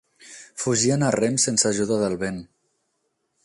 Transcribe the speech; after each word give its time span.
Fugien 0.61 1.05
a 1.07 1.11
rems 1.17 1.45
sense 1.49 1.69
ajuda 1.73 1.99
del 2.05 2.19
vent. 2.27 2.41